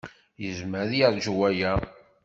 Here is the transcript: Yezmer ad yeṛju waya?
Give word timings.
Yezmer 0.43 0.79
ad 0.83 0.91
yeṛju 0.97 1.33
waya? 1.37 1.71